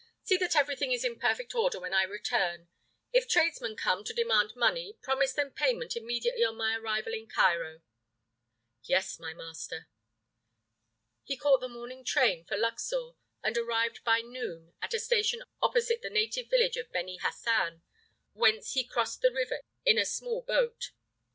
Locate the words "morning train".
11.69-12.45